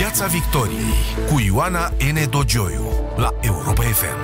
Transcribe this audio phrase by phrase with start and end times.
[0.00, 2.30] Piața Victoriei cu Ioana N.
[2.30, 2.84] Dogioiu
[3.16, 4.20] la Europa FM.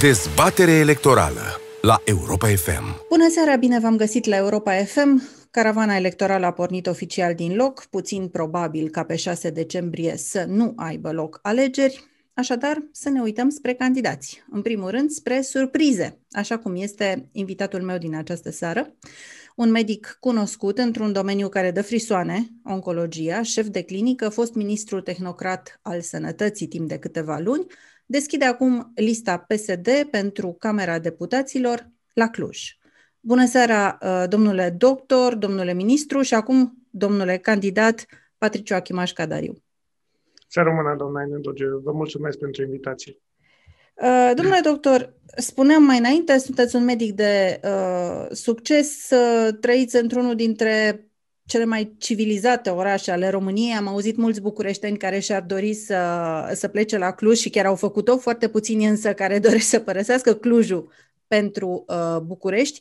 [0.00, 1.40] Dezbatere electorală
[1.82, 3.06] la Europa FM.
[3.08, 5.22] Bună seara, bine v-am găsit la Europa FM.
[5.50, 10.72] Caravana electorală a pornit oficial din loc, puțin probabil ca pe 6 decembrie să nu
[10.76, 12.04] aibă loc alegeri.
[12.34, 14.42] Așadar, să ne uităm spre candidați.
[14.50, 18.94] În primul rând, spre surprize, așa cum este invitatul meu din această seară
[19.56, 25.78] un medic cunoscut într-un domeniu care dă frisoane, oncologia, șef de clinică, fost ministru tehnocrat
[25.82, 27.66] al sănătății timp de câteva luni,
[28.06, 32.78] deschide acum lista PSD pentru Camera Deputaților la Cluj.
[33.20, 38.06] Bună seara, uh, domnule doctor, domnule ministru și acum domnule candidat
[38.38, 39.62] Patriciu Achimaș Cadariu.
[40.48, 41.64] Să rămână, doamna Inedoge.
[41.82, 43.20] Vă mulțumesc pentru invitație.
[44.00, 50.34] Uh, domnule doctor, spuneam mai înainte, sunteți un medic de uh, succes, uh, trăiți într-unul
[50.34, 51.04] dintre
[51.44, 53.74] cele mai civilizate orașe ale României.
[53.74, 55.98] Am auzit mulți bucureșteni care și-ar dori să,
[56.54, 60.34] să plece la Cluj și chiar au făcut-o, foarte puțini însă care doresc să părăsească
[60.34, 60.92] Clujul
[61.26, 62.80] pentru uh, București.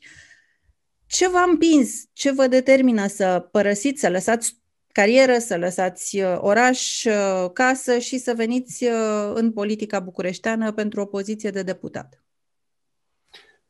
[1.06, 2.04] Ce v-a împins?
[2.14, 4.59] Ce vă determină să părăsiți, să lăsați
[4.92, 11.02] carieră, să lăsați uh, oraș, uh, casă și să veniți uh, în politica bucureșteană pentru
[11.02, 12.24] o poziție de deputat?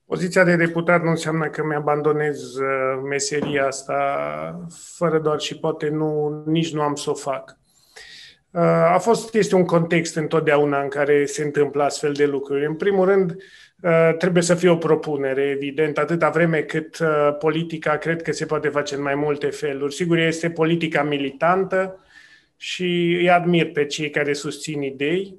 [0.05, 2.39] Poziția de deputat nu înseamnă că mi-abandonez
[3.09, 7.57] meseria asta fără doar și poate nu, nici nu am să o fac.
[8.93, 12.65] A fost, este un context întotdeauna în care se întâmplă astfel de lucruri.
[12.65, 13.68] În primul rând, Uh,
[14.17, 18.67] trebuie să fie o propunere, evident, atâta vreme cât uh, politica cred că se poate
[18.67, 19.93] face în mai multe feluri.
[19.93, 21.99] Sigur, este politica militantă
[22.57, 22.83] și
[23.19, 25.35] îi admir pe cei care susțin idei.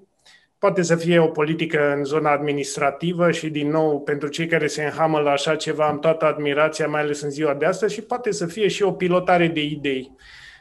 [0.58, 4.84] Poate să fie o politică în zona administrativă și, din nou, pentru cei care se
[4.84, 8.30] înhamă la așa ceva, am toată admirația, mai ales în ziua de astăzi, și poate
[8.30, 10.10] să fie și o pilotare de idei,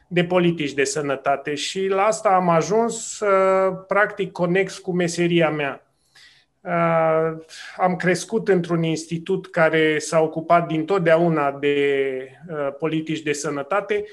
[0.07, 1.55] de politici de sănătate.
[1.55, 5.88] Și la asta am ajuns, uh, practic, conex cu meseria mea Uh,
[7.77, 14.05] am crescut într-un institut care s-a ocupat dintotdeauna de uh, politici de sănătate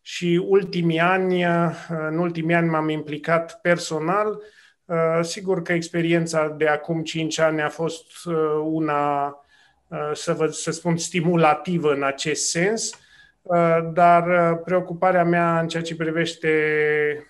[0.00, 4.42] și ultimii ani, uh, în ultimii ani m-am implicat personal.
[5.20, 8.12] Sigur că experiența de acum 5 ani a fost
[8.64, 9.34] una,
[10.12, 12.90] să, vă, să spun, stimulativă în acest sens,
[13.92, 16.48] dar preocuparea mea în ceea ce privește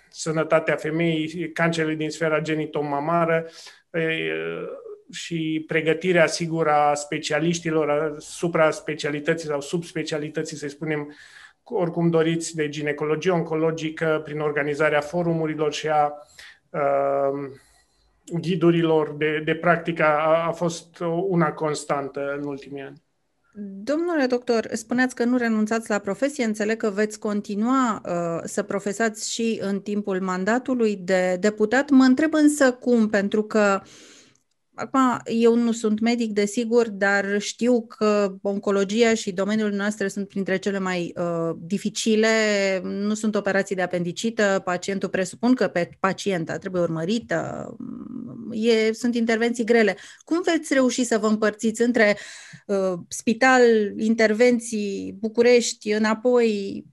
[0.09, 3.47] sănătatea femeii, cancerele din sfera genitomamară,
[5.13, 11.15] și pregătirea, sigur, a specialiștilor, supra-specialității sau subspecialității, să spunem,
[11.65, 16.13] oricum doriți, de ginecologie oncologică, prin organizarea forumurilor și a
[16.71, 17.51] uh,
[18.41, 20.99] ghidurilor de, de practică, a, a fost
[21.29, 23.02] una constantă în ultimii ani.
[23.55, 29.33] Domnule doctor, spuneați că nu renunțați la profesie, înțeleg că veți continua uh, să profesați
[29.33, 31.91] și în timpul mandatului de deputat.
[31.91, 33.91] Mă întreb însă cum, pentru că uh,
[34.75, 40.57] Acum, eu nu sunt medic, desigur, dar știu că oncologia și domeniul noastre sunt printre
[40.57, 42.29] cele mai uh, dificile.
[42.83, 47.77] Nu sunt operații de apendicită, pacientul presupun că pe pacienta trebuie urmărită.
[48.53, 49.97] E, sunt intervenții grele.
[50.25, 52.17] Cum veți reuși să vă împărțiți între
[52.67, 53.63] uh, spital,
[53.97, 56.85] intervenții, București, înapoi,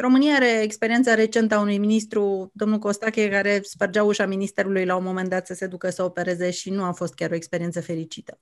[0.00, 5.04] România are experiența recentă a unui ministru, domnul Costache, care spărgea ușa ministerului la un
[5.04, 8.38] moment dat să se ducă să opereze și nu a fost chiar o experiență fericită.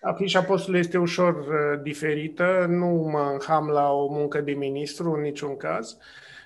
[0.00, 5.20] Afișa postului este ușor uh, diferită, nu mă înham la o muncă de ministru în
[5.20, 5.96] niciun caz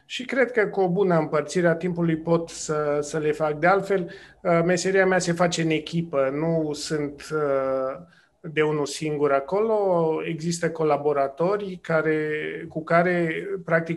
[0.05, 3.59] și cred că cu o bună împărțire a timpului pot să, să le fac.
[3.59, 4.11] De altfel,
[4.43, 7.97] uh, meseria mea se face în echipă, nu sunt uh,
[8.41, 12.29] de unul singur acolo, există colaboratori care,
[12.69, 13.97] cu care practic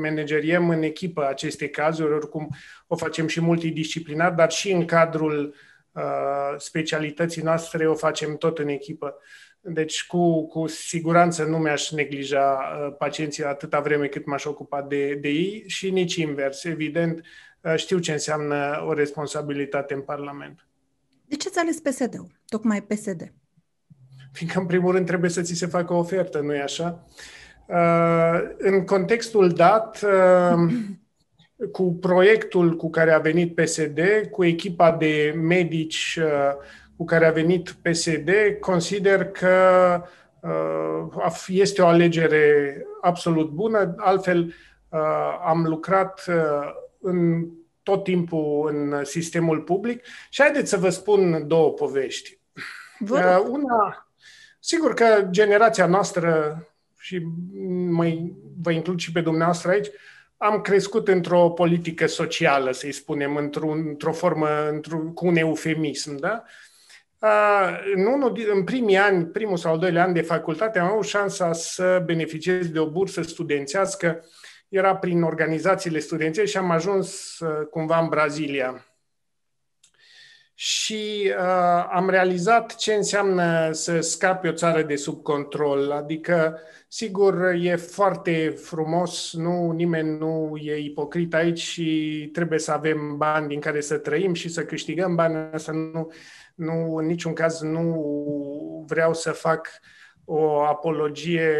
[0.00, 2.48] manageriem în echipă aceste cazuri, oricum
[2.86, 5.54] o facem și multidisciplinar, dar și în cadrul
[5.92, 9.16] uh, specialității noastre o facem tot în echipă.
[9.64, 15.14] Deci cu, cu siguranță nu mi-aș neglija uh, pacienții atâta vreme cât m-aș ocupa de,
[15.14, 16.64] de ei și nici invers.
[16.64, 17.24] Evident,
[17.60, 20.66] uh, știu ce înseamnă o responsabilitate în Parlament.
[21.26, 22.40] De ce ți-a ales PSD-ul?
[22.48, 23.32] Tocmai PSD
[24.32, 27.04] fiindcă în primul rând trebuie să ți se facă o ofertă, nu-i așa?
[27.66, 30.72] Uh, în contextul dat, uh,
[31.72, 34.00] cu proiectul cu care a venit PSD,
[34.30, 36.56] cu echipa de medici uh,
[37.02, 39.56] cu care a venit PSD, consider că
[41.46, 43.94] este o alegere absolut bună.
[43.96, 44.54] Altfel,
[45.44, 46.24] am lucrat
[47.00, 47.48] în
[47.82, 52.38] tot timpul în sistemul public și haideți să vă spun două povești.
[53.48, 54.06] Una,
[54.58, 56.62] Sigur că generația noastră
[56.98, 57.26] și
[57.88, 59.88] mai vă includ și pe dumneavoastră aici,
[60.36, 66.42] am crescut într-o politică socială, să-i spunem, într-o, într-o formă, într cu un eufemism, da?
[67.94, 71.52] În, unul, în primii ani, primul sau al doilea an de facultate, am avut șansa
[71.52, 74.24] să beneficiez de o bursă studențească.
[74.68, 77.38] Era prin organizațiile studențe și am ajuns
[77.70, 78.86] cumva în Brazilia
[80.64, 85.90] și uh, am realizat ce înseamnă să scapi o țară de sub control.
[85.90, 86.58] Adică,
[86.88, 93.48] sigur, e foarte frumos, nu, nimeni nu e ipocrit aici și trebuie să avem bani
[93.48, 95.36] din care să trăim și să câștigăm bani.
[95.52, 96.12] Asta nu,
[96.54, 99.68] nu, în niciun caz nu vreau să fac
[100.24, 101.54] o apologie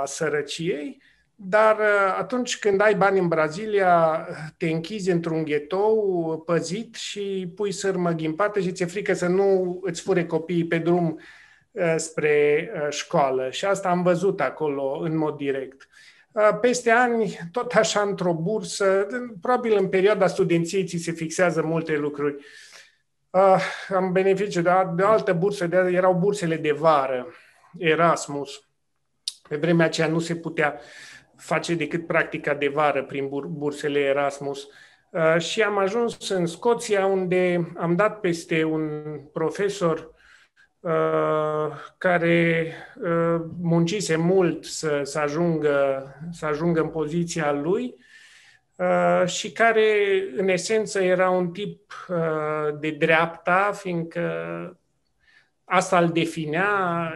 [0.00, 1.02] a sărăciei,
[1.38, 4.26] dar uh, atunci când ai bani în Brazilia,
[4.56, 10.00] te închizi într-un ghetou păzit și pui sârmă ghimpată și ți-e frică să nu îți
[10.00, 11.20] fure copiii pe drum
[11.70, 13.50] uh, spre uh, școală.
[13.50, 15.88] Și asta am văzut acolo în mod direct.
[16.60, 19.06] Peste ani, tot așa într-o bursă,
[19.40, 22.44] probabil în perioada studenției ți se fixează multe lucruri.
[23.94, 27.26] Am beneficiat de, de o altă bursă, de, erau bursele de vară,
[27.78, 28.68] Erasmus.
[29.48, 30.80] Pe vremea aceea nu se putea
[31.36, 34.68] face decât practica de vară prin bursele Erasmus.
[35.10, 39.02] Uh, și am ajuns în Scoția, unde am dat peste un
[39.32, 40.14] profesor
[40.80, 40.92] uh,
[41.98, 42.72] care
[43.02, 47.94] uh, muncise mult să, să, ajungă, să ajungă în poziția lui
[49.26, 49.84] și care,
[50.36, 51.92] în esență, era un tip
[52.80, 54.30] de dreapta, fiindcă
[55.64, 57.12] asta îl definea,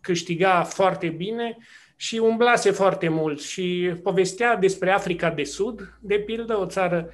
[0.00, 1.56] câștiga foarte bine,
[2.00, 7.10] și umblase foarte mult și povestea despre Africa de Sud, de pildă, o țară...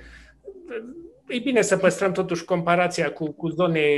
[1.29, 3.89] E bine să păstrăm totuși comparația cu, cu zone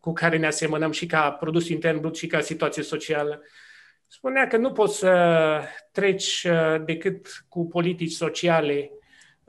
[0.00, 3.42] cu care ne asemănăm și ca produs intern brut și ca situație socială.
[4.12, 5.60] Spunea că nu poți să
[5.92, 8.90] treci uh, decât cu politici sociale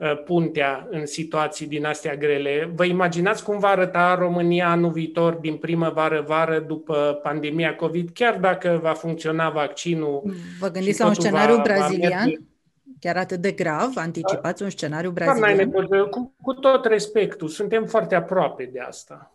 [0.02, 2.72] Uh, puntea în situații din astea grele.
[2.74, 8.78] Vă imaginați cum va arăta România anul viitor din primăvară-vară după pandemia COVID, chiar dacă
[8.82, 10.22] va funcționa vaccinul?
[10.60, 12.28] Vă gândiți la un scenariu va, brazilian?
[12.28, 12.44] Va
[13.00, 13.92] Chiar atât de grav?
[13.94, 15.70] Anticipați un scenariu brazilian?
[16.10, 19.32] cu, cu tot respectul, suntem foarte aproape de asta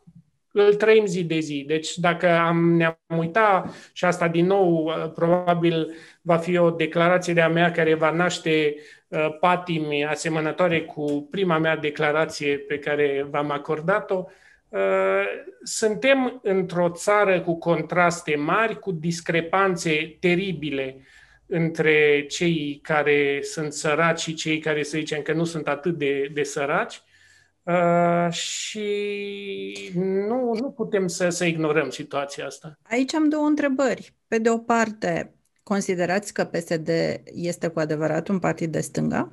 [0.65, 1.63] îl trăim zi de zi.
[1.67, 7.33] Deci dacă am, ne-am uitat, și asta din nou uh, probabil va fi o declarație
[7.33, 8.75] de-a mea care va naște
[9.07, 14.25] uh, patimi asemănătoare cu prima mea declarație pe care v-am acordat-o,
[14.69, 15.23] uh,
[15.63, 20.97] suntem într-o țară cu contraste mari, cu discrepanțe teribile
[21.45, 26.29] între cei care sunt săraci și cei care, să zicem, că nu sunt atât de,
[26.33, 27.01] de săraci
[27.67, 32.79] Uh, și nu, nu putem să, să ignorăm situația asta.
[32.81, 34.15] Aici am două întrebări.
[34.27, 36.89] Pe de o parte, considerați că PSD
[37.25, 39.31] este cu adevărat un partid de stânga?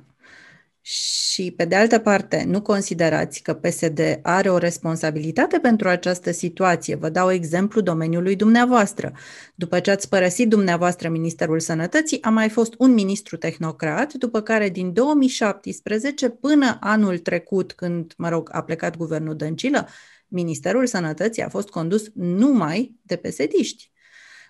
[0.87, 6.95] Și, pe de altă parte, nu considerați că PSD are o responsabilitate pentru această situație?
[6.95, 9.11] Vă dau exemplu domeniului dumneavoastră.
[9.55, 14.69] După ce ați părăsit dumneavoastră Ministerul Sănătății, a mai fost un ministru tehnocrat, după care
[14.69, 19.87] din 2017 până anul trecut, când, mă rog, a plecat guvernul Dăncilă,
[20.27, 23.91] Ministerul Sănătății a fost condus numai de pesediști.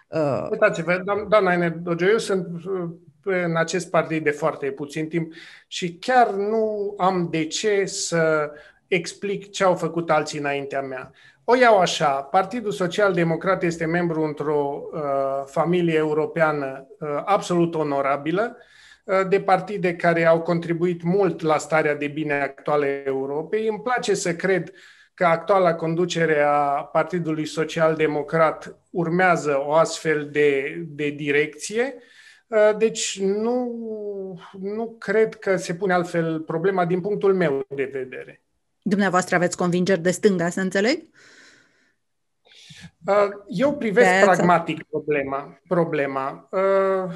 [0.08, 2.90] Uh, Uitați-vă, doamna Enedogeu, eu sunt uh,
[3.24, 5.34] în acest partid de foarte puțin timp
[5.68, 8.52] și chiar nu am de ce să
[8.88, 11.12] explic ce au făcut alții înaintea mea.
[11.44, 15.02] O iau așa, Partidul Social Democrat este membru într-o uh,
[15.46, 18.58] familie europeană uh, absolut onorabilă,
[19.04, 23.68] uh, de partide care au contribuit mult la starea de bine actuală a Europei.
[23.68, 24.72] Îmi place să cred
[25.16, 31.94] că actuala conducere a Partidului Social Democrat urmează o astfel de, de direcție.
[31.96, 32.02] Uh,
[32.48, 33.72] Uh, deci nu,
[34.60, 38.42] nu cred că se pune altfel problema din punctul meu de vedere.
[38.82, 41.04] Dumneavoastră aveți convingeri de stânga, să înțeleg?
[43.08, 45.60] Uh, eu privesc de pragmatic problema.
[45.68, 46.50] problema.
[46.52, 47.14] Uh,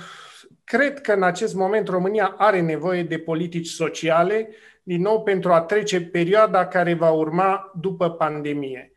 [0.63, 4.49] cred că în acest moment România are nevoie de politici sociale,
[4.89, 8.93] din nou pentru a trece perioada care va urma după pandemie.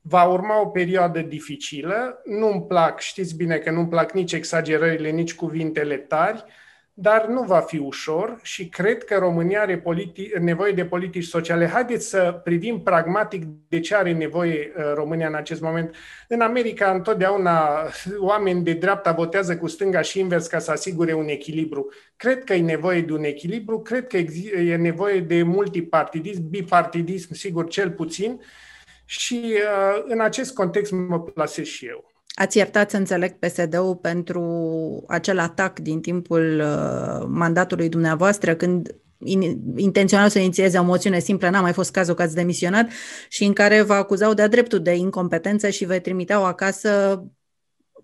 [0.00, 5.34] Va urma o perioadă dificilă, nu-mi plac, știți bine că nu-mi plac nici exagerările, nici
[5.34, 6.44] cuvintele tari,
[7.02, 11.66] dar nu va fi ușor și cred că România are politi- nevoie de politici sociale.
[11.66, 15.94] Haideți să privim pragmatic de ce are nevoie uh, România în acest moment.
[16.28, 17.86] În America întotdeauna
[18.18, 21.92] oameni de dreapta votează cu stânga și invers ca să asigure un echilibru.
[22.16, 27.68] Cred că e nevoie de un echilibru, cred că e nevoie de multipartidism, bipartidism, sigur,
[27.68, 28.40] cel puțin,
[29.04, 32.11] și uh, în acest context mă plasez și eu.
[32.34, 34.42] Ați iertat, să înțeleg, PSD-ul pentru
[35.08, 38.96] acel atac din timpul uh, mandatului dumneavoastră, când
[39.76, 42.90] intenționau să inițieze o moțiune simplă, n-a mai fost cazul că ați demisionat,
[43.28, 47.22] și în care vă acuzau de-a dreptul de incompetență și vă trimiteau acasă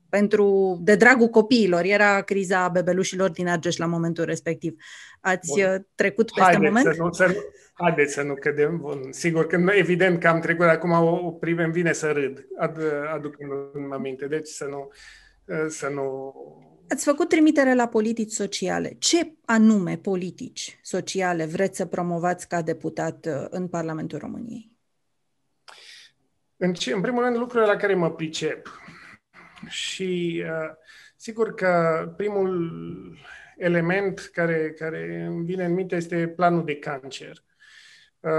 [0.09, 1.85] pentru, de dragul copiilor.
[1.85, 4.75] Era criza bebelușilor din Argeș la momentul respectiv.
[5.21, 5.75] Ați Bun.
[5.75, 6.95] Uh, trecut peste haideți moment?
[6.95, 7.35] Să nu, să nu,
[7.73, 8.77] haideți să nu cădem.
[8.77, 9.01] Bun.
[9.11, 12.79] Sigur că evident că am trecut, acum o, o primem vine să râd, ad,
[13.15, 13.35] aduc
[13.73, 14.27] în aminte.
[14.27, 14.89] Deci să nu,
[15.45, 16.33] uh, să nu
[16.91, 18.97] Ați făcut trimitere la politici sociale.
[18.99, 24.77] Ce anume politici sociale vreți să promovați ca deputat uh, în Parlamentul României?
[26.57, 28.81] În, ce, în primul rând, lucrurile la care mă pricep.
[29.67, 30.75] Și uh,
[31.17, 32.73] sigur că primul
[33.57, 37.43] element care, care îmi vine în minte este planul de cancer.
[38.21, 38.31] Uh,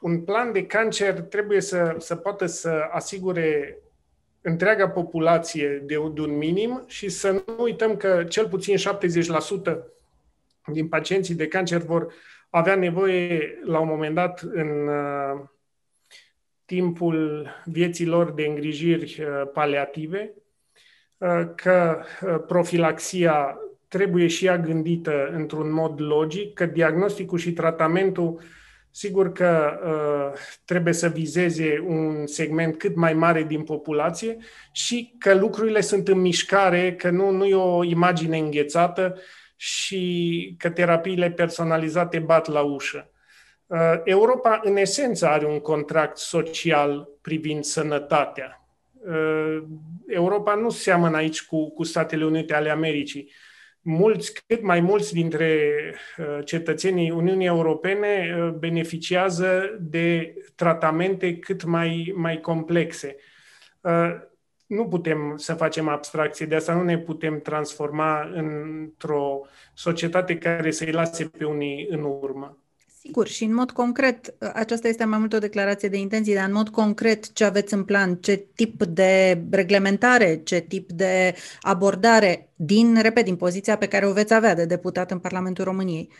[0.00, 3.78] un plan de cancer trebuie să, să poată să asigure
[4.40, 9.76] întreaga populație de, de un minim și să nu uităm că cel puțin 70%
[10.66, 12.12] din pacienții de cancer vor
[12.50, 15.40] avea nevoie la un moment dat în uh,
[16.64, 20.42] timpul vieții lor de îngrijiri uh, paliative, uh,
[21.54, 23.58] că uh, profilaxia
[23.88, 28.40] trebuie și ea gândită într-un mod logic, că diagnosticul și tratamentul
[28.96, 34.36] Sigur că uh, trebuie să vizeze un segment cât mai mare din populație
[34.72, 39.18] și că lucrurile sunt în mișcare, că nu, nu e o imagine înghețată
[39.56, 43.10] și că terapiile personalizate bat la ușă.
[43.66, 48.65] Uh, Europa, în esență, are un contract social privind sănătatea.
[49.06, 49.62] Uh,
[50.06, 53.30] Europa nu seamănă aici cu, cu Statele Unite ale Americii
[53.86, 55.72] mulți, cât mai mulți dintre
[56.18, 63.16] uh, cetățenii Uniunii Europene uh, beneficiază de tratamente cât mai, mai complexe.
[63.80, 64.14] Uh,
[64.66, 69.40] nu putem să facem abstracție de asta, nu ne putem transforma într-o
[69.74, 72.58] societate care să-i lase pe unii în urmă.
[73.06, 76.52] Sigur, și în mod concret, aceasta este mai mult o declarație de intenții, dar în
[76.52, 82.98] mod concret ce aveți în plan, ce tip de reglementare, ce tip de abordare din,
[83.02, 86.12] repet, din poziția pe care o veți avea de deputat în Parlamentul României?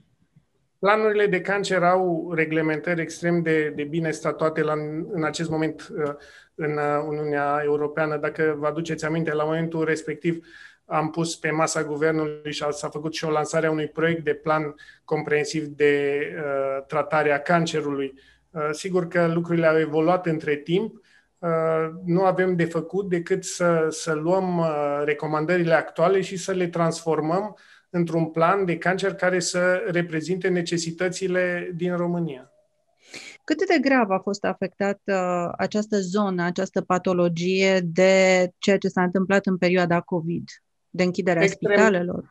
[0.78, 4.72] Planurile de cancer au reglementări extrem de, de bine statuate la,
[5.12, 6.14] în acest moment uh,
[6.54, 8.16] în uh, Uniunea Europeană.
[8.16, 10.46] Dacă vă aduceți aminte, la momentul respectiv
[10.88, 14.34] am pus pe masa guvernului și s-a făcut și o lansare a unui proiect de
[14.34, 18.14] plan comprensiv de uh, tratare a cancerului.
[18.50, 20.94] Uh, sigur că lucrurile au evoluat între timp.
[21.38, 26.68] Uh, nu avem de făcut decât să, să luăm uh, recomandările actuale și să le
[26.68, 27.56] transformăm
[27.90, 32.52] într-un plan de cancer care să reprezinte necesitățile din România.
[33.44, 39.02] Cât de grav a fost afectată uh, această zonă, această patologie de ceea ce s-a
[39.02, 40.44] întâmplat în perioada COVID?
[40.90, 42.28] De închiderea extrem, spitalelor?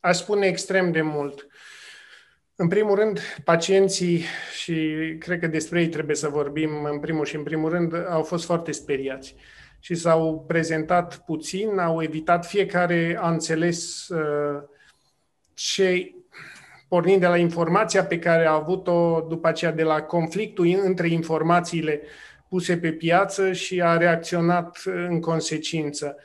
[0.00, 1.46] Aș spune extrem de mult.
[2.54, 4.22] În primul rând, pacienții,
[4.60, 8.22] și cred că despre ei trebuie să vorbim în primul și în primul rând, au
[8.22, 9.34] fost foarte speriați
[9.80, 14.62] și s-au prezentat puțin, au evitat, fiecare a înțeles uh,
[15.54, 16.14] ce,
[16.88, 22.00] pornind de la informația pe care a avut-o după aceea de la conflictul între informațiile
[22.48, 26.16] puse pe piață și a reacționat în consecință.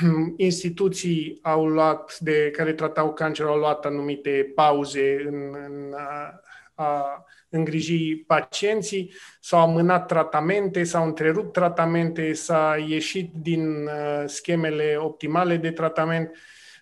[0.36, 6.40] instituții au luat, de care tratau cancerul, au luat anumite pauze în, în a,
[6.74, 15.56] a îngriji pacienții, s-au amânat tratamente, s-au întrerupt tratamente, s-a ieșit din uh, schemele optimale
[15.56, 16.36] de tratament.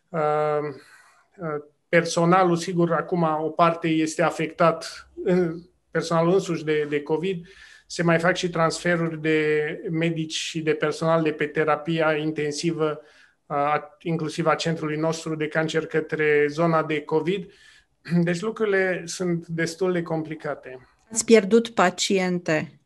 [0.08, 0.20] Uh,
[1.36, 7.46] uh, personalul, sigur, acum o parte este afectat, în, personalul însuși de, de COVID,
[7.86, 13.00] se mai fac și transferuri de medici și de personal de pe terapia intensivă,
[13.98, 17.50] inclusiv a centrului nostru de cancer către zona de COVID.
[18.22, 20.88] Deci lucrurile sunt destul de complicate.
[21.12, 22.80] Ați pierdut paciente,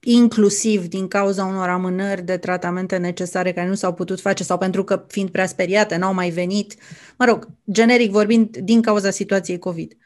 [0.00, 4.84] inclusiv din cauza unor amânări de tratamente necesare care nu s-au putut face sau pentru
[4.84, 6.74] că, fiind prea speriate, n-au mai venit.
[7.18, 9.96] Mă rog, generic vorbind, din cauza situației COVID.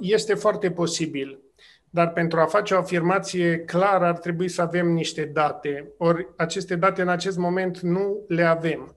[0.00, 1.40] Este foarte posibil
[1.96, 5.92] dar pentru a face o afirmație clară ar trebui să avem niște date.
[5.98, 8.96] Ori aceste date în acest moment nu le avem.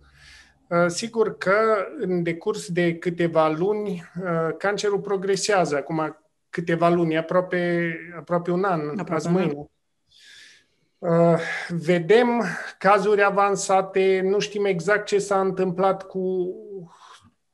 [0.68, 3.90] Uh, sigur că în decurs de câteva luni
[4.24, 5.76] uh, cancerul progresează.
[5.76, 6.18] Acum
[6.50, 9.70] câteva luni, aproape, aproape un an, aproape azi mâine.
[10.98, 11.40] Uh,
[11.70, 12.44] vedem
[12.78, 16.56] cazuri avansate, nu știm exact ce s-a întâmplat cu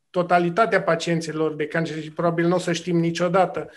[0.09, 3.69] totalitatea pacienților de cancer și probabil nu o să știm niciodată.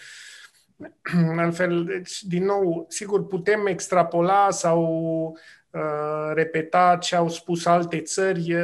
[1.36, 5.36] Altfel, deci, din nou, sigur, putem extrapola sau
[6.32, 8.54] repeta ce au spus alte țări,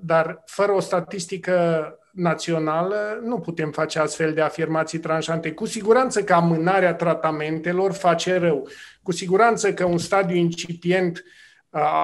[0.00, 5.52] dar fără o statistică națională nu putem face astfel de afirmații tranșante.
[5.52, 8.68] Cu siguranță că amânarea tratamentelor face rău.
[9.02, 11.24] Cu siguranță că un stadiu incipient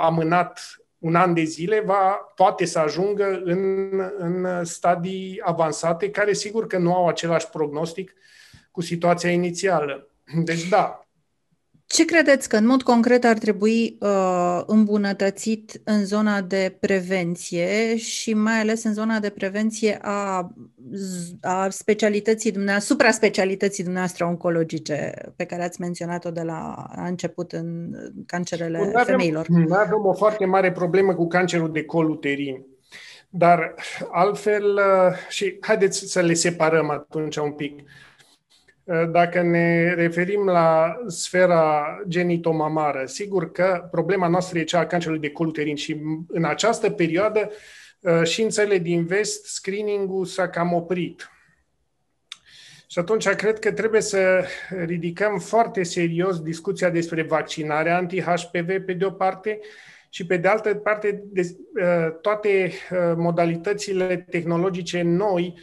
[0.02, 0.61] amânat
[0.99, 6.78] un an de zile va, poate să ajungă în, în stadii avansate, care sigur că
[6.78, 8.14] nu au același prognostic
[8.75, 10.09] cu situația inițială.
[10.49, 11.04] Deci da,
[11.87, 18.35] ce credeți că în mod concret ar trebui uh, îmbunătățit în zona de prevenție și
[18.35, 20.50] mai ales în zona de prevenție a,
[21.40, 27.90] a specialității dumneavoastră, supra-specialității dumneavoastră oncologice pe care ați menționat-o de la a început în
[28.26, 29.47] cancerele noi avem, femeilor?
[29.49, 32.64] Noi avem o foarte mare problemă cu cancerul de col uterin.
[33.28, 33.75] Dar
[34.11, 37.83] altfel, uh, și haideți să le separăm atunci un pic.
[38.86, 45.20] Eh, dacă ne referim la sfera genitomamară, sigur că problema noastră e cea a cancerului
[45.20, 47.50] de col uterin și în această perioadă
[48.00, 51.28] eh, și în țările din vest screening-ul s-a cam oprit.
[52.86, 54.44] Și atunci cred că trebuie să
[54.84, 59.60] ridicăm foarte serios discuția despre vaccinarea anti-HPV pe de o parte
[60.08, 62.72] și pe de altă parte de, eh, toate
[63.16, 65.62] modalitățile tehnologice noi Uh,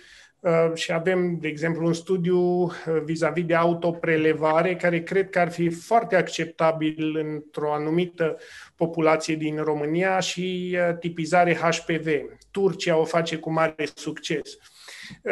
[0.73, 2.71] și avem, de exemplu, un studiu uh,
[3.03, 8.37] vis-a-vis de autoprelevare care cred că ar fi foarte acceptabil într-o anumită
[8.75, 12.07] populație din România și uh, tipizare HPV.
[12.51, 14.57] Turcia o face cu mare succes.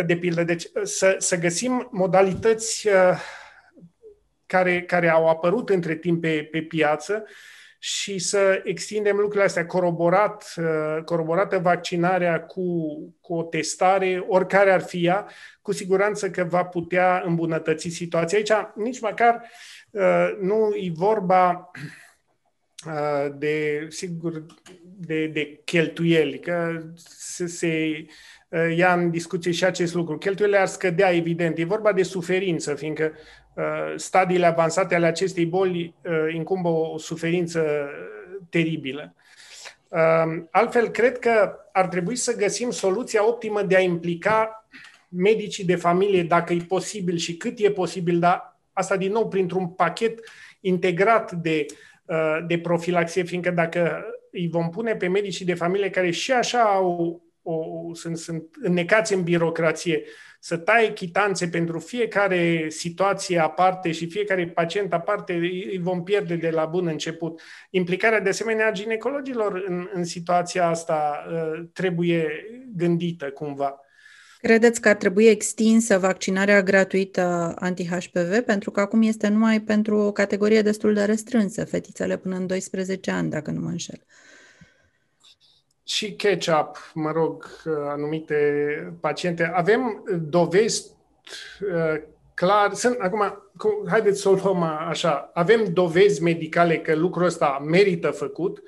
[0.05, 2.87] De pildă, deci să, să găsim modalități
[4.45, 7.25] care, care au apărut între timp pe, pe piață
[7.79, 12.63] și să extindem lucrurile astea, coroborat, uh, coroborată vaccinarea cu,
[13.21, 15.27] cu o testare, oricare ar fi ea,
[15.61, 18.37] cu siguranță că va putea îmbunătăți situația.
[18.37, 19.41] Aici nici măcar
[19.91, 21.71] uh, nu e vorba
[22.87, 24.45] uh, de, sigur,
[24.83, 26.83] de, de cheltuieli, că
[27.17, 28.05] se, se
[28.75, 30.17] ia în discuție și acest lucru.
[30.17, 31.57] Cheltuielile ar scădea, evident.
[31.57, 33.38] E vorba de suferință, fiindcă Uh,
[33.95, 37.89] stadiile avansate ale acestei boli uh, incumbă o suferință
[38.49, 39.15] teribilă.
[39.87, 44.67] Uh, altfel, cred că ar trebui să găsim soluția optimă de a implica
[45.09, 49.67] medicii de familie, dacă e posibil și cât e posibil, dar asta din nou printr-un
[49.67, 50.19] pachet
[50.61, 51.65] integrat de,
[52.47, 57.21] de profilaxie, fiindcă dacă îi vom pune pe medicii de familie care și așa au,
[57.43, 60.03] o, sunt, sunt înnecați în birocrație,
[60.39, 66.49] să taie chitanțe pentru fiecare situație aparte și fiecare pacient aparte, îi vom pierde de
[66.49, 67.41] la bun început.
[67.69, 72.27] Implicarea de asemenea a ginecologilor în, în situația asta uh, trebuie
[72.75, 73.79] gândită cumva.
[74.41, 78.39] Credeți că ar trebui extinsă vaccinarea gratuită anti-HPV?
[78.45, 83.11] Pentru că acum este numai pentru o categorie destul de restrânsă, fetițele până în 12
[83.11, 84.01] ani, dacă nu mă înșel.
[84.05, 84.28] Uh,
[85.99, 87.45] și catch-up, mă rog,
[87.89, 88.37] anumite
[88.99, 89.51] paciente.
[89.53, 90.85] Avem dovezi
[91.61, 92.01] uh,
[92.33, 93.33] clar, sunt, acum,
[93.89, 98.63] haideți să o luăm așa, avem dovezi medicale că lucrul ăsta merită făcut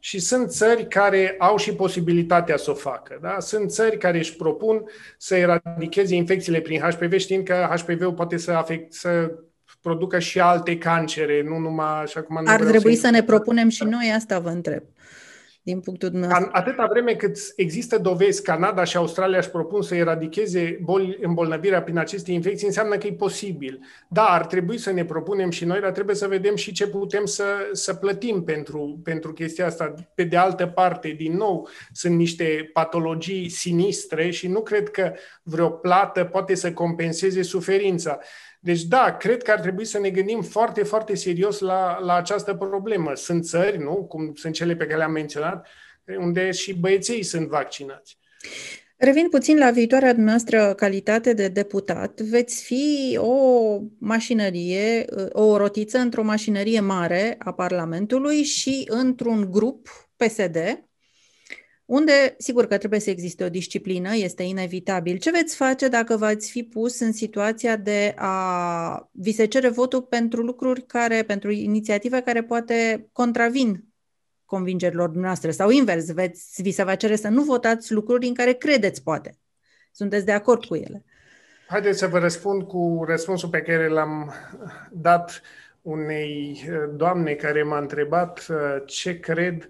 [0.00, 3.18] și sunt țări care au și posibilitatea să o facă.
[3.22, 3.36] Da?
[3.38, 4.84] Sunt țări care își propun
[5.18, 9.32] să eradicheze infecțiile prin HPV, știind că HPV-ul poate să, afect, să
[9.80, 12.40] producă și alte cancere, nu numai așa cum...
[12.46, 14.82] Ar trebui să, să ne propunem și noi asta, vă întreb
[15.66, 16.50] din punctul dumneavoastră?
[16.52, 21.98] Atâta vreme cât există dovezi, Canada și Australia își propun să eradicheze boli, îmbolnăvirea prin
[21.98, 23.80] aceste infecții, înseamnă că e posibil.
[24.08, 27.24] Da, ar trebui să ne propunem și noi, dar trebuie să vedem și ce putem
[27.24, 29.94] să, să plătim pentru, pentru chestia asta.
[30.14, 35.68] Pe de altă parte, din nou, sunt niște patologii sinistre și nu cred că vreo
[35.68, 38.18] plată poate să compenseze suferința.
[38.66, 42.54] Deci da, cred că ar trebui să ne gândim foarte, foarte serios la, la această
[42.54, 43.14] problemă.
[43.14, 45.66] Sunt țări, nu, cum sunt cele pe care le-am menționat,
[46.18, 48.18] unde și băieții sunt vaccinați.
[48.96, 52.20] Revin puțin la viitoarea noastră calitate de deputat.
[52.20, 53.36] Veți fi o
[53.98, 60.56] mașinărie, o rotiță într-o mașinărie mare a Parlamentului și într-un grup PSD
[61.86, 65.16] unde, sigur că trebuie să existe o disciplină, este inevitabil.
[65.16, 70.02] Ce veți face dacă v-ați fi pus în situația de a vi se cere votul
[70.02, 73.84] pentru lucruri care, pentru inițiative care poate contravin
[74.44, 78.52] convingerilor noastre sau invers, veți, vi se va cere să nu votați lucruri în care
[78.52, 79.38] credeți poate.
[79.92, 81.04] Sunteți de acord cu ele?
[81.68, 84.32] Haideți să vă răspund cu răspunsul pe care l-am
[84.90, 85.40] dat
[85.86, 89.66] unei uh, doamne care m-a întrebat uh, ce cred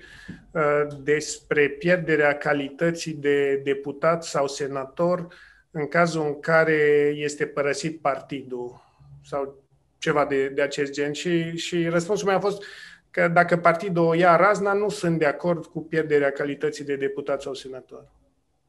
[0.50, 5.26] uh, despre pierderea calității de deputat sau senator
[5.70, 8.84] în cazul în care este părăsit partidul
[9.24, 9.62] sau
[9.98, 11.12] ceva de, de acest gen.
[11.12, 12.64] Și, și răspunsul meu a fost
[13.10, 17.42] că dacă partidul o ia razna, nu sunt de acord cu pierderea calității de deputat
[17.42, 18.12] sau senator.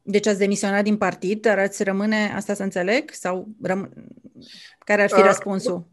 [0.02, 3.10] Deci ați demisionat din partid, dar ați rămâne, asta să înțeleg?
[3.10, 3.92] Sau răm...
[4.78, 5.88] care ar fi uh, răspunsul?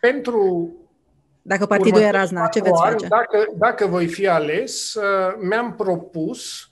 [0.00, 0.74] Pentru
[1.42, 3.06] dacă partidul e razna, ce veți face?
[3.06, 6.68] Dacă, dacă voi fi ales, uh, mi-am propus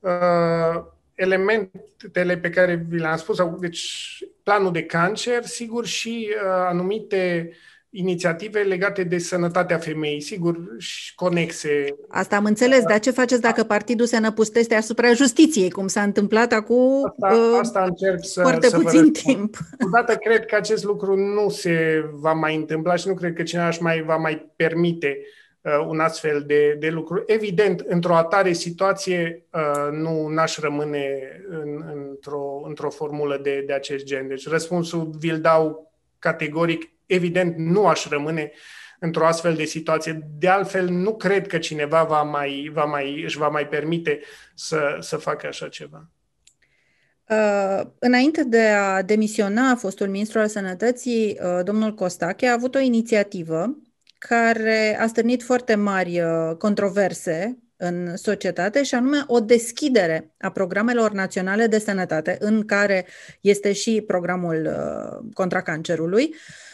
[0.00, 0.82] uh,
[1.14, 7.52] elementele pe care vi le-am spus, deci planul de cancer, sigur, și uh, anumite
[7.90, 11.84] inițiative legate de sănătatea femeii, sigur, și conexe.
[12.08, 16.52] Asta am înțeles, dar ce faceți dacă partidul se năpusteste asupra justiției, cum s-a întâmplat
[16.52, 19.56] acum asta, uh, asta încerc să, foarte să puțin timp?
[19.86, 23.68] Odată cred că acest lucru nu se va mai întâmpla și nu cred că cineva
[23.68, 25.18] își mai va mai permite
[25.60, 27.22] uh, un astfel de, de lucru.
[27.26, 31.06] Evident, într-o atare situație uh, nu n-aș rămâne
[31.48, 34.28] în, într-o, într-o formulă de, de acest gen.
[34.28, 38.52] Deci răspunsul vi-l dau categoric evident nu aș rămâne
[39.00, 40.28] într-o astfel de situație.
[40.38, 44.20] De altfel, nu cred că cineva va mai, va mai, își va mai permite
[44.54, 46.10] să, să facă așa ceva.
[47.28, 52.78] Uh, înainte de a demisiona fostul ministru al sănătății, uh, domnul Costache a avut o
[52.78, 53.76] inițiativă
[54.18, 61.12] care a stârnit foarte mari uh, controverse în societate și anume o deschidere a programelor
[61.12, 63.06] naționale de sănătate, în care
[63.40, 66.69] este și programul uh, contra cancerului, uh, Uh,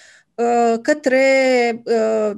[0.82, 1.22] către
[1.84, 2.30] uh,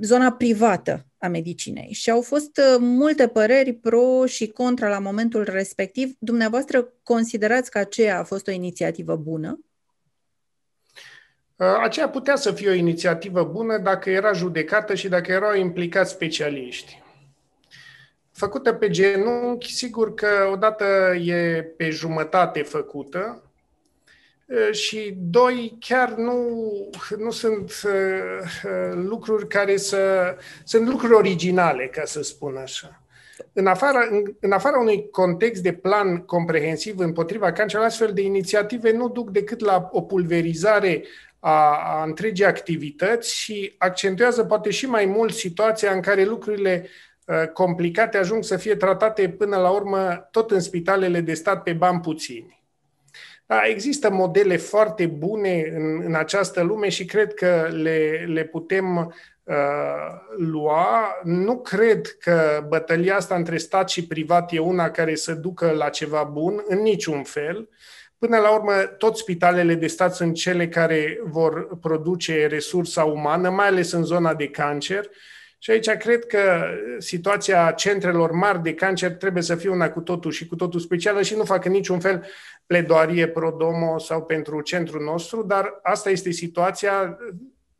[0.00, 1.92] zona privată a medicinei.
[1.92, 6.14] Și au fost uh, multe păreri pro și contra la momentul respectiv.
[6.18, 9.58] Dumneavoastră considerați că aceea a fost o inițiativă bună?
[11.56, 17.02] Aceea putea să fie o inițiativă bună dacă era judecată și dacă erau implicați specialiști.
[18.32, 23.43] Făcută pe genunchi, sigur că odată e pe jumătate făcută,
[24.70, 26.58] și doi, chiar nu,
[27.18, 30.34] nu sunt uh, lucruri care să...
[30.64, 33.02] Sunt lucruri originale, ca să spun așa.
[33.52, 38.92] În afara, în, în afara unui context de plan comprehensiv împotriva cancerului, astfel de inițiative
[38.92, 41.04] nu duc decât la o pulverizare
[41.38, 46.86] a, a întregii activități și accentuează poate și mai mult situația în care lucrurile
[47.26, 51.72] uh, complicate ajung să fie tratate până la urmă tot în spitalele de stat pe
[51.72, 52.63] bani puțini.
[53.46, 59.14] Da, există modele foarte bune în, în această lume și cred că le, le putem
[59.42, 59.54] uh,
[60.36, 61.20] lua.
[61.22, 65.88] Nu cred că bătălia asta între stat și privat e una care să ducă la
[65.88, 67.68] ceva bun, în niciun fel.
[68.18, 73.66] Până la urmă, toți spitalele de stat sunt cele care vor produce resursa umană, mai
[73.66, 75.08] ales în zona de cancer.
[75.64, 76.64] Și aici cred că
[76.98, 81.22] situația centrelor mari de cancer trebuie să fie una cu totul și cu totul specială
[81.22, 82.26] și nu fac în niciun fel
[82.66, 87.18] pledoarie pro-domo sau pentru centrul nostru, dar asta este situația.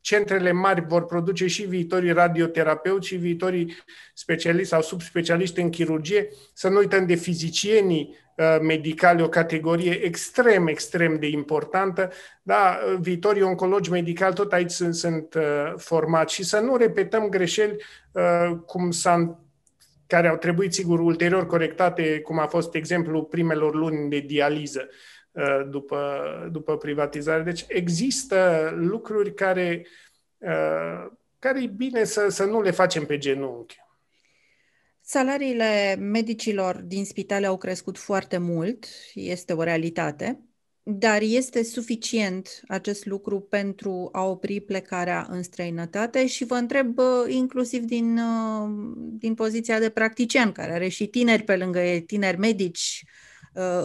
[0.01, 3.77] Centrele mari vor produce și viitorii radioterapeuți și viitorii
[4.15, 6.29] specialiști sau subspecialiști în chirurgie.
[6.53, 12.11] Să nu uităm de fizicienii uh, medicali, o categorie extrem, extrem de importantă.
[12.43, 17.77] Da, viitorii oncologi medicali tot aici sunt, sunt uh, formați și să nu repetăm greșeli
[18.13, 19.39] uh, cum s-a
[20.07, 24.89] care au trebuit, sigur, ulterior corectate, cum a fost exemplu primelor luni de dializă
[25.33, 27.43] uh, după, după privatizare.
[27.43, 29.87] Deci există lucruri care,
[30.39, 31.07] uh,
[31.39, 33.84] care e bine să, să nu le facem pe genunchi.
[35.07, 40.41] Salariile medicilor din spitale au crescut foarte mult, este o realitate.
[40.83, 47.83] Dar este suficient acest lucru pentru a opri plecarea în străinătate și vă întreb inclusiv
[47.83, 48.21] din,
[48.97, 53.05] din poziția de practician, care are și tineri pe lângă ei, tineri medici,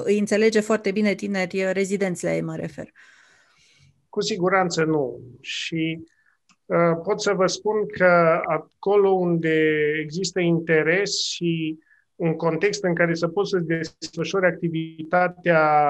[0.03, 2.91] îi înțelege foarte bine tineri rezidenți la ei, mă refer.
[4.09, 5.19] Cu siguranță nu.
[5.41, 6.18] Și uh,
[7.03, 11.79] pot să vă spun că acolo unde există interes și
[12.15, 15.83] un context în care să poți să desfășori activitatea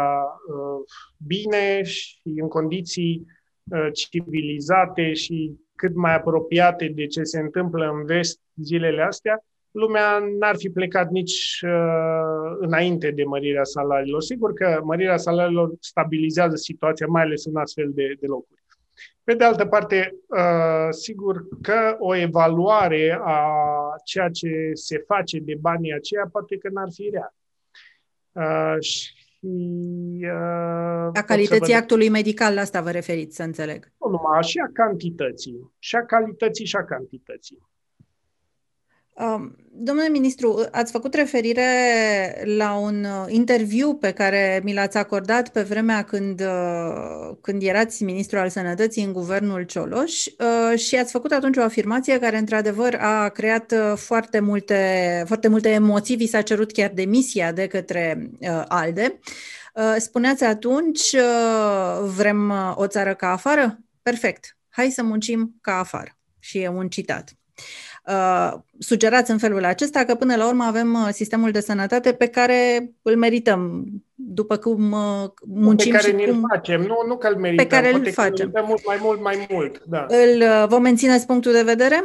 [0.48, 0.84] uh,
[1.28, 3.26] bine și în condiții
[3.72, 10.20] uh, civilizate și cât mai apropiate de ce se întâmplă în vest zilele astea, lumea
[10.40, 14.22] n-ar fi plecat nici uh, înainte de mărirea salariilor.
[14.22, 18.64] Sigur că mărirea salariilor stabilizează situația, mai ales în astfel de, de locuri.
[19.24, 23.42] Pe de altă parte, uh, sigur că o evaluare a
[24.04, 27.34] ceea ce se face de banii aceia poate că n-ar fi rea.
[28.32, 29.14] Uh, și
[30.22, 33.92] uh, a calității actului medical, la asta vă referiți, să înțeleg.
[34.00, 35.74] Nu numai, și a cantității.
[35.80, 37.68] Și a calității și a cantității.
[39.20, 41.66] Um, domnule ministru, ați făcut referire
[42.44, 48.04] la un uh, interviu pe care mi l-ați acordat pe vremea când, uh, când erați
[48.04, 52.96] ministru al sănătății în guvernul Cioloș uh, și ați făcut atunci o afirmație care, într-adevăr,
[52.96, 56.16] a creat foarte multe, foarte multe emoții.
[56.16, 58.30] Vi s-a cerut chiar demisia de către
[58.68, 59.20] ALDE.
[59.98, 61.16] Spuneați atunci,
[62.16, 63.80] vrem o țară ca afară?
[64.02, 64.58] Perfect.
[64.70, 66.18] Hai să muncim ca afară.
[66.40, 67.34] Și e un citat.
[67.60, 67.89] Uh,
[68.80, 72.92] sugerați în felul acesta că până la urmă avem uh, sistemul de sănătate pe care
[73.02, 76.46] îl merităm după cum uh, muncim pe care și cum...
[76.50, 78.52] facem, nu, nu că îl merităm, pe care îl facem.
[78.52, 80.06] Că mult mai mult, mai mult, da.
[80.08, 82.04] Îl vom mențineți punctul de vedere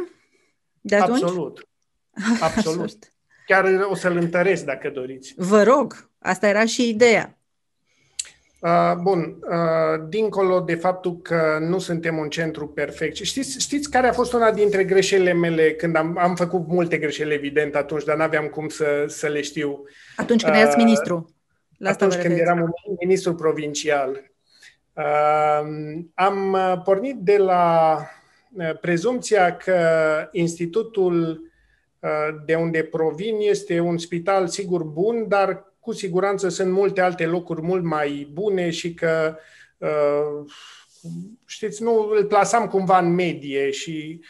[0.81, 1.21] de atunci?
[1.21, 1.67] Absolut.
[2.55, 2.97] Absolut.
[3.45, 5.33] Chiar o să-l întăresc dacă doriți.
[5.37, 7.37] Vă rog, asta era și ideea.
[8.59, 14.07] Uh, bun, uh, dincolo de faptul că nu suntem un centru perfect, știți, știți care
[14.07, 18.15] a fost una dintre greșelile mele când am, am făcut multe greșeli, evident, atunci, dar
[18.15, 19.83] n-aveam cum să, să le știu.
[20.15, 21.35] Atunci când uh, erați ministru?
[21.77, 24.31] La atunci când eram un ministru provincial.
[24.93, 25.61] Uh,
[26.13, 27.97] am pornit de la
[28.81, 29.79] prezumția că
[30.31, 31.41] institutul
[32.45, 37.61] de unde provin este un spital sigur bun, dar cu siguranță sunt multe alte locuri
[37.61, 39.37] mult mai bune și că,
[39.77, 40.51] uh,
[41.45, 44.21] știți, nu îl plasam cumva în medie și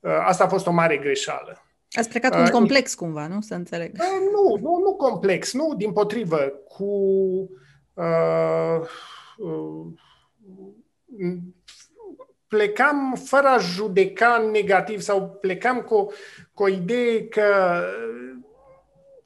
[0.00, 1.62] uh, asta a fost o mare greșeal.
[1.90, 3.40] Ați plecat cu un uh, complex cumva, nu?
[3.40, 3.96] Să înțeleg.
[4.32, 6.84] Nu, nu, nu complex, nu, din potrivă, cu
[7.94, 8.80] uh,
[9.36, 9.86] uh,
[12.46, 16.12] plecam fără a judeca negativ sau plecam cu,
[16.54, 17.44] cu o idee că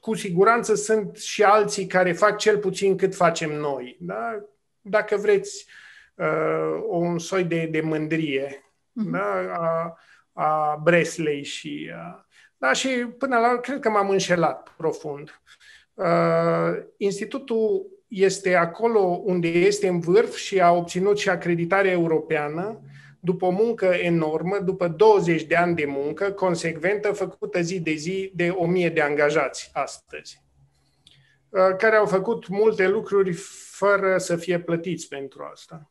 [0.00, 3.96] cu siguranță sunt și alții care fac cel puțin cât facem noi.
[4.00, 4.44] Da?
[4.80, 5.66] Dacă vreți,
[6.14, 9.10] uh, un soi de, de mândrie uh-huh.
[9.10, 9.52] da?
[9.52, 9.98] a,
[10.32, 11.90] a Bresley și...
[11.92, 12.26] Uh,
[12.60, 15.40] da, și până la urmă, cred că m-am înșelat profund.
[15.94, 22.80] Uh, institutul este acolo unde este în vârf și a obținut și acreditarea europeană
[23.20, 28.32] după o muncă enormă, după 20 de ani de muncă consecventă, făcută zi de zi
[28.34, 30.42] de 1000 de angajați astăzi,
[31.48, 33.32] uh, care au făcut multe lucruri
[33.70, 35.90] fără să fie plătiți pentru asta.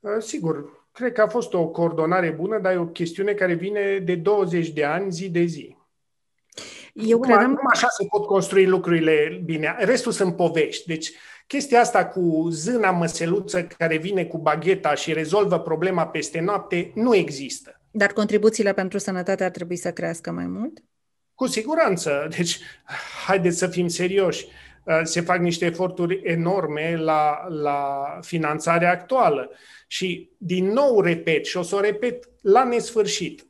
[0.00, 3.98] Uh, sigur, cred că a fost o coordonare bună, dar e o chestiune care vine
[3.98, 5.76] de 20 de ani, zi de zi.
[6.92, 9.76] Eu cred că așa se pot construi lucrurile bine.
[9.78, 10.86] Restul sunt povești.
[10.86, 11.12] Deci,
[11.52, 17.14] Chestia asta cu zâna măseluță care vine cu bagheta și rezolvă problema peste noapte nu
[17.14, 17.80] există.
[17.90, 20.82] Dar contribuțiile pentru sănătate ar trebui să crească mai mult?
[21.34, 22.26] Cu siguranță.
[22.36, 22.58] Deci,
[23.26, 24.46] haideți să fim serioși.
[24.84, 29.50] Uh, se fac niște eforturi enorme la, la finanțarea actuală.
[29.86, 33.46] Și, din nou, repet, și o să o repet la nesfârșit,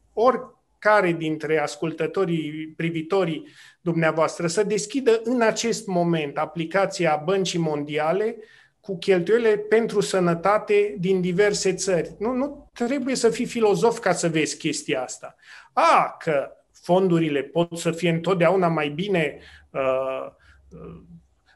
[0.83, 3.49] oricare dintre ascultătorii, privitorii
[3.81, 8.37] dumneavoastră să deschidă în acest moment aplicația Băncii Mondiale
[8.81, 12.14] cu cheltuielile pentru sănătate din diverse țări.
[12.18, 15.37] Nu, nu trebuie să fii filozof ca să vezi chestia asta.
[15.73, 19.38] A, că fondurile pot să fie întotdeauna mai bine
[19.71, 20.27] uh,
[20.71, 21.01] uh,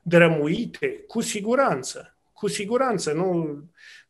[0.03, 2.17] drămuite, cu siguranță.
[2.33, 3.59] Cu siguranță, nu,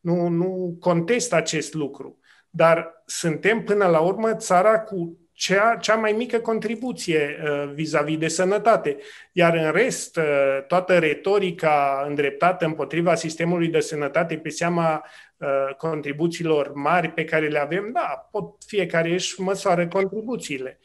[0.00, 2.18] nu, nu contest acest lucru.
[2.56, 8.28] Dar suntem până la urmă țara cu cea, cea mai mică contribuție uh, vis-a-vis de
[8.28, 8.96] sănătate.
[9.32, 16.72] Iar în rest, uh, toată retorica îndreptată împotriva sistemului de sănătate pe seama uh, contribuțiilor
[16.74, 20.78] mari pe care le avem, da, pot fiecare își măsoară contribuțiile.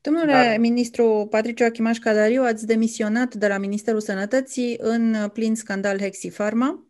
[0.00, 0.58] Domnule Dar...
[0.58, 6.86] ministru Patriciu Achimaș Cadariu, ați demisionat de la Ministerul Sănătății în plin scandal Hexifarma.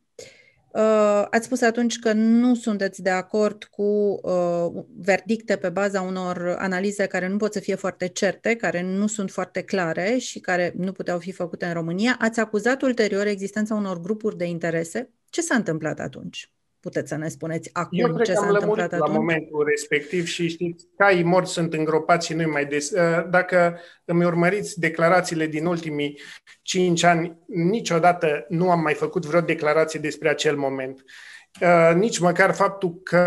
[0.77, 3.83] Uh, ați spus atunci că nu sunteți de acord cu
[4.23, 9.07] uh, verdicte pe baza unor analize care nu pot să fie foarte certe, care nu
[9.07, 12.17] sunt foarte clare și care nu puteau fi făcute în România.
[12.21, 15.11] Ați acuzat ulterior existența unor grupuri de interese.
[15.31, 16.51] Ce s-a întâmplat atunci?
[16.87, 19.09] Puteți să ne spuneți acum Eu ce s-a întâmplat atunci?
[19.09, 22.90] la momentul respectiv și știți, caii morți sunt îngropați și nu mai des.
[22.90, 26.20] Uh, dacă îmi urmăriți declarațiile din ultimii
[26.62, 31.05] cinci ani, niciodată nu am mai făcut vreo declarație despre acel moment.
[31.61, 33.20] Uh, nici măcar faptul că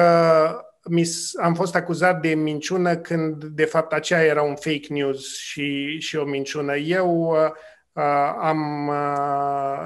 [1.41, 6.15] am fost acuzat de minciună când de fapt aceea era un fake news și, și
[6.15, 6.75] o minciună.
[6.75, 7.35] Eu
[7.93, 8.91] uh, am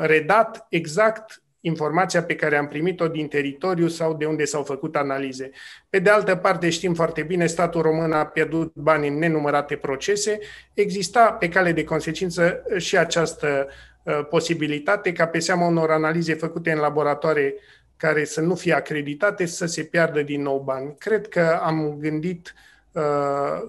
[0.01, 5.49] redat exact informația pe care am primit-o din teritoriu sau de unde s-au făcut analize.
[5.89, 10.39] Pe de altă parte, știm foarte bine, statul român a pierdut bani în nenumărate procese.
[10.73, 13.67] Exista pe cale de consecință și această
[14.03, 17.53] uh, posibilitate ca pe seama unor analize făcute în laboratoare
[17.97, 20.95] care să nu fie acreditate să se piardă din nou bani.
[20.97, 22.72] Cred că am gândit uh,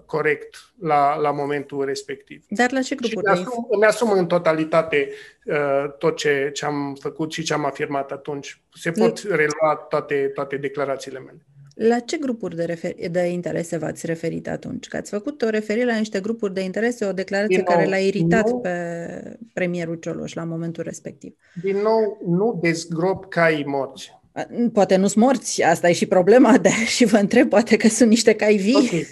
[0.07, 2.45] corect la, la momentul respectiv.
[2.49, 3.21] Dar la ce grupuri?
[3.21, 5.09] Și îmi-asum, îmi asum în totalitate
[5.45, 8.63] uh, tot ce, ce am făcut și ce am afirmat atunci.
[8.75, 11.47] Se pot relua toate, toate declarațiile mele.
[11.75, 14.89] La ce grupuri de, refer- de interese v-ați referit atunci?
[14.89, 17.91] Că ați făcut o referire la niște grupuri de interese, o declarație Din care nou,
[17.91, 21.37] l-a iritat nu- pe premierul Cioloș la momentul respectiv.
[21.63, 24.23] Din nou, nu dezgrop caii morți.
[24.37, 28.09] A, Poate nu-s morți, asta e și problema, de și vă întreb, poate că sunt
[28.09, 28.75] niște cai vii.
[28.77, 29.07] Ok.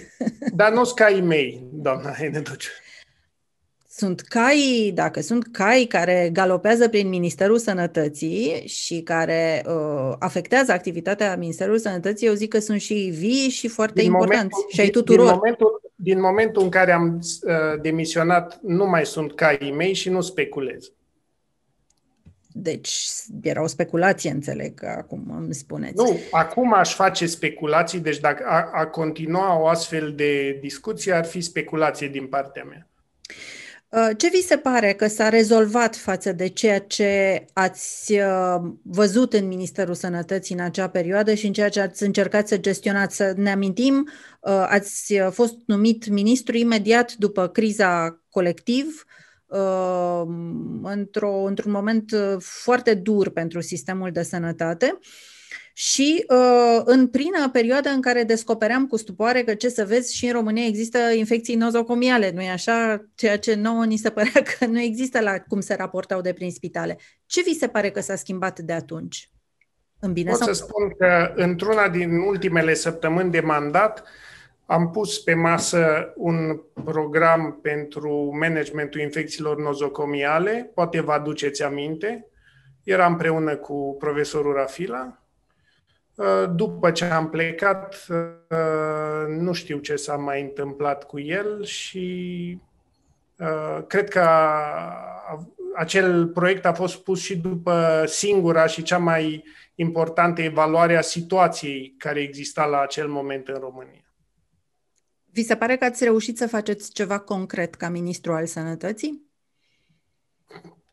[0.54, 2.70] Dar nu sunt caii mei, doamna Eneduciu.
[3.88, 11.37] Sunt cai, dacă sunt cai care galopează prin Ministerul Sănătății și care uh, afectează activitatea
[11.37, 15.24] Ministerului Sănătății, eu zic că sunt și vii și foarte importanți și ai din- tuturor.
[15.26, 20.08] Din momentul, din momentul în care am uh, demisionat, nu mai sunt caii mei și
[20.08, 20.92] nu speculez.
[22.53, 23.07] Deci
[23.43, 25.97] era o speculație, înțeleg, că acum îmi spuneți.
[25.97, 31.25] Nu, acum aș face speculații, deci dacă a, a continua o astfel de discuție ar
[31.25, 32.87] fi speculație din partea mea.
[33.88, 39.33] Uh, Ce vi se pare că s-a rezolvat față de ceea ce ați uh, văzut
[39.33, 43.17] în Ministerul Sănătății în acea perioadă și în ceea ce ați încercat să gestionați?
[43.17, 44.09] Să ne amintim,
[44.41, 49.21] uh, ați uh, fost numit ministru imediat după criza colectiv, uh,
[50.83, 54.99] într-o, într-un moment uh, foarte dur pentru sistemul de sănătate.
[55.75, 60.27] Și uh, în plină perioadă în care descopeream cu stupoare că, ce să vezi, și
[60.27, 63.05] în România există infecții nozocomiale, nu-i așa?
[63.15, 66.51] Ceea ce nouă ni se părea că nu există la cum se raportau de prin
[66.51, 66.99] spitale.
[67.27, 69.31] Ce vi se pare că s-a schimbat de atunci?
[70.01, 74.05] În bine Pot sau să spun că într-una din ultimele săptămâni de mandat
[74.72, 82.26] am pus pe masă un program pentru managementul infecțiilor nozocomiale, poate vă aduceți aminte.
[82.82, 85.22] Era împreună cu profesorul Rafila.
[86.14, 92.58] Uh, După ce am plecat, uh, nu știu ce s-a mai întâmplat cu el și
[93.38, 99.44] uh, cred că a- acel proiect a fost pus și după singura și cea mai
[99.74, 104.02] importantă evaluare a situației care exista la acel moment în România.
[105.33, 109.31] Vi se pare că ați reușit să faceți ceva concret ca ministru al sănătății?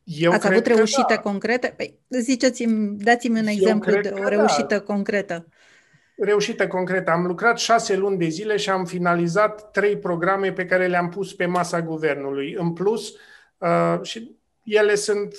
[0.03, 1.19] Eu ați cred avut că reușite da.
[1.19, 1.73] concrete?
[1.77, 4.29] Păi, ziceți-mi, dați-mi un Eu exemplu cred de că o da.
[4.29, 5.47] reușită concretă.
[6.17, 7.11] Reușită concretă.
[7.11, 11.33] Am lucrat șase luni de zile și am finalizat trei programe pe care le-am pus
[11.33, 12.53] pe masa guvernului.
[12.53, 13.13] În plus,
[13.57, 15.35] uh, și ele sunt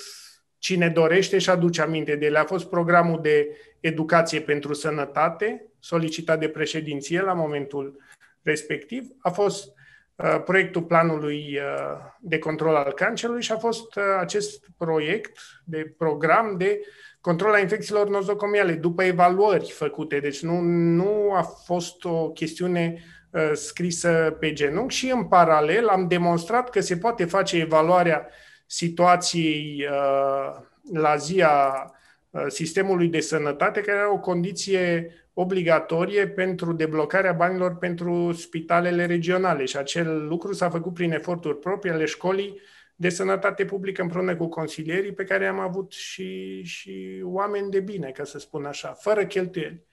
[0.57, 2.37] cine dorește și aduce aminte de ele.
[2.37, 7.99] A fost programul de educație pentru sănătate, solicitat de președinție la momentul
[8.43, 9.03] respectiv.
[9.19, 9.67] A fost
[10.15, 15.93] uh, proiectul planului uh, de control al cancerului și a fost uh, acest proiect de
[15.97, 16.81] program de
[17.21, 20.19] control a infecțiilor nozocomiale, după evaluări făcute.
[20.19, 26.07] Deci nu, nu a fost o chestiune uh, scrisă pe genunchi și în paralel am
[26.07, 28.27] demonstrat că se poate face evaluarea
[28.65, 30.61] situației uh,
[30.93, 31.99] la zi a uh,
[32.47, 39.77] sistemului de sănătate, care era o condiție obligatorie pentru deblocarea banilor pentru spitalele regionale și
[39.77, 42.59] acel lucru s-a făcut prin eforturi proprii ale școlii
[42.95, 48.11] de sănătate publică împreună cu consilierii pe care am avut și, și oameni de bine,
[48.11, 49.85] ca să spun așa, fără cheltuieli.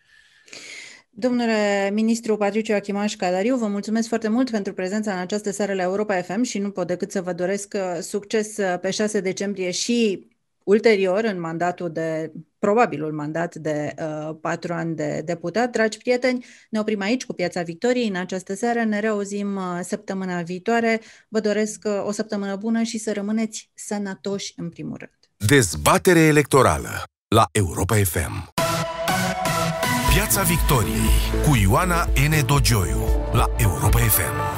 [1.11, 5.83] Domnule ministru Patriciu Achimaș Cadariu, vă mulțumesc foarte mult pentru prezența în această seară la
[5.83, 9.71] Europa FM și nu pot decât să vă doresc uh, succes uh, pe 6 decembrie
[9.71, 10.27] și
[10.69, 15.71] ulterior în mandatul de, probabilul mandat de uh, patru ani de deputat.
[15.71, 18.85] Dragi prieteni, ne oprim aici cu Piața Victoriei în această seară.
[18.85, 21.01] Ne reauzim uh, săptămâna viitoare.
[21.29, 25.49] Vă doresc uh, o săptămână bună și să rămâneți sănătoși în primul rând.
[25.51, 28.53] Dezbatere electorală la Europa FM.
[30.15, 31.11] Piața Victoriei
[31.47, 32.47] cu Ioana N.
[32.47, 33.01] Dogioiu
[33.33, 34.58] la Europa FM.